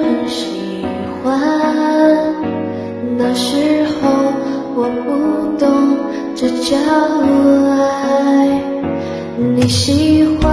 [0.00, 0.84] 很喜
[1.22, 1.38] 欢。
[3.18, 4.32] 那时候
[4.74, 5.98] 我不懂
[6.34, 6.76] 这叫
[7.70, 8.62] 爱
[9.36, 10.49] 你喜欢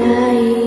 [0.00, 0.57] that